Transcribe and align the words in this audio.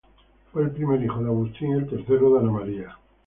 Fue 0.51 0.63
el 0.63 0.71
primer 0.71 0.99
hijo 1.03 1.19
de 1.21 1.27
Agustín 1.27 1.75
y 1.75 1.77
el 1.77 1.87
tercero 1.87 2.33
de 2.33 2.39
Ana 2.39 2.51
María. 2.51 2.97